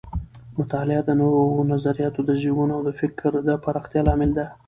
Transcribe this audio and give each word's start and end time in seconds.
مطالعه 0.57 1.01
د 1.05 1.09
نوو 1.21 1.67
نظریاتو 1.71 2.21
د 2.25 2.31
زیږون 2.41 2.69
او 2.75 2.81
د 2.87 2.89
فکر 3.01 3.31
د 3.47 3.49
پراختیا 3.63 4.01
لامل 4.07 4.31
ده. 4.37 4.45